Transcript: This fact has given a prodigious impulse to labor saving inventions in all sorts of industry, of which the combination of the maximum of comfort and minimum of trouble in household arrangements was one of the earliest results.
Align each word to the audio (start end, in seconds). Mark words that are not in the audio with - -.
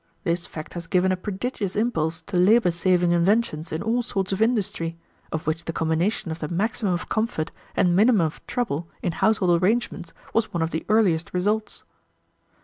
This 0.23 0.47
fact 0.47 0.73
has 0.73 0.87
given 0.87 1.11
a 1.11 1.15
prodigious 1.15 1.75
impulse 1.75 2.23
to 2.23 2.35
labor 2.35 2.71
saving 2.71 3.11
inventions 3.11 3.71
in 3.71 3.83
all 3.83 4.01
sorts 4.01 4.31
of 4.33 4.41
industry, 4.41 4.97
of 5.31 5.45
which 5.45 5.65
the 5.65 5.73
combination 5.73 6.31
of 6.31 6.39
the 6.39 6.47
maximum 6.47 6.95
of 6.95 7.07
comfort 7.07 7.51
and 7.75 7.95
minimum 7.95 8.21
of 8.25 8.43
trouble 8.47 8.87
in 9.03 9.11
household 9.11 9.61
arrangements 9.61 10.11
was 10.33 10.51
one 10.51 10.63
of 10.63 10.71
the 10.71 10.87
earliest 10.89 11.31
results. 11.35 11.83